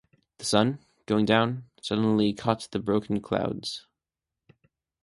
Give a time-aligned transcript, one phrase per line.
[0.39, 3.85] The sun, going down, suddenly caught the broken clouds.